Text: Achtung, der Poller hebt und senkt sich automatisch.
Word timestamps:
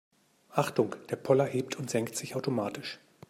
Achtung, 0.53 0.95
der 1.11 1.15
Poller 1.15 1.45
hebt 1.45 1.75
und 1.77 1.91
senkt 1.91 2.15
sich 2.15 2.35
automatisch. 2.35 2.99